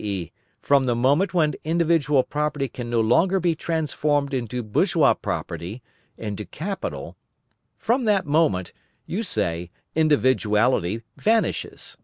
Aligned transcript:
e_., 0.00 0.30
from 0.62 0.86
the 0.86 0.96
moment 0.96 1.34
when 1.34 1.52
individual 1.62 2.22
property 2.22 2.68
can 2.68 2.88
no 2.88 3.02
longer 3.02 3.38
be 3.38 3.54
transformed 3.54 4.32
into 4.32 4.62
bourgeois 4.62 5.12
property, 5.12 5.82
into 6.16 6.46
capital, 6.46 7.18
from 7.76 8.04
that 8.06 8.24
moment, 8.24 8.72
you 9.04 9.22
say 9.22 9.70
individuality 9.94 11.02
vanishes. 11.18 11.98